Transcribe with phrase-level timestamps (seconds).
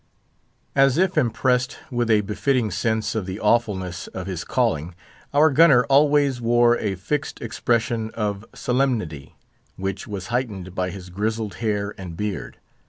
[0.75, 4.95] As if impressed with a befitting sense of the awfulness of his calling,
[5.31, 9.35] our gunner always wore a fixed expression of solemnity,
[9.75, 12.57] which was heightened by his grizzled hair and beard.